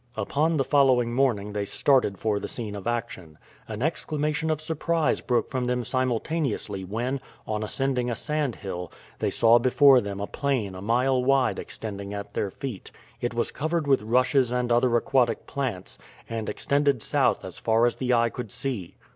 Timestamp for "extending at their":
11.59-12.49